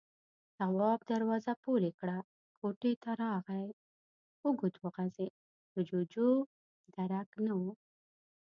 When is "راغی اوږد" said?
3.23-4.75